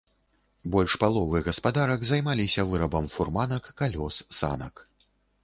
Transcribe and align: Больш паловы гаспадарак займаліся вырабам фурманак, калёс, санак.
Больш 0.75 0.95
паловы 1.03 1.41
гаспадарак 1.47 2.01
займаліся 2.13 2.65
вырабам 2.71 3.05
фурманак, 3.17 3.63
калёс, 3.83 4.15
санак. 4.41 4.75